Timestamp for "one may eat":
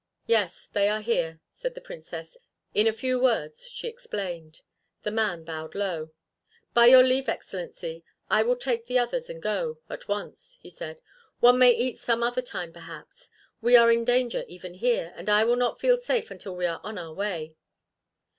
11.39-11.99